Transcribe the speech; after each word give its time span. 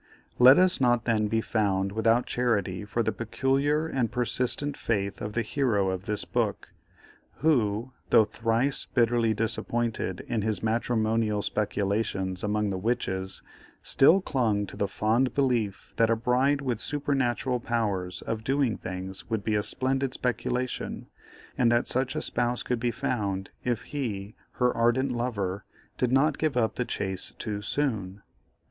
Let 0.39 0.57
us 0.57 0.81
not 0.81 1.05
then 1.05 1.27
be 1.27 1.41
found 1.41 1.91
without 1.91 2.25
charity 2.25 2.85
for 2.85 3.03
the 3.03 3.11
peculiar 3.11 3.85
and 3.85 4.11
persistent 4.11 4.75
faith 4.75 5.21
of 5.21 5.33
the 5.33 5.43
hero 5.43 5.91
of 5.91 6.07
this 6.07 6.25
book, 6.25 6.73
who, 7.43 7.91
though 8.09 8.25
thrice 8.25 8.85
bitterly 8.87 9.35
disappointed 9.35 10.21
in 10.27 10.41
his 10.41 10.63
matrimonial 10.63 11.43
speculations 11.43 12.43
among 12.43 12.71
the 12.71 12.79
witches, 12.79 13.43
still 13.83 14.21
clung 14.21 14.65
to 14.65 14.75
the 14.75 14.87
fond 14.87 15.35
belief 15.35 15.93
that 15.97 16.09
a 16.09 16.15
bride 16.15 16.61
with 16.61 16.81
supernatural 16.81 17.59
powers 17.59 18.23
of 18.23 18.43
doing 18.43 18.77
things 18.77 19.29
would 19.29 19.43
be 19.43 19.53
a 19.53 19.61
splendid 19.61 20.15
speculation, 20.15 21.09
and 21.59 21.71
that 21.71 21.87
such 21.87 22.15
a 22.15 22.23
spouse 22.23 22.63
could 22.63 22.79
be 22.79 22.89
found 22.89 23.51
if 23.63 23.83
he, 23.83 24.33
her 24.53 24.75
ardent 24.75 25.11
lover, 25.11 25.63
did 25.99 26.11
not 26.11 26.39
give 26.39 26.57
up 26.57 26.73
the 26.73 26.85
chase 26.85 27.33
too 27.37 27.61
soon. 27.61 28.23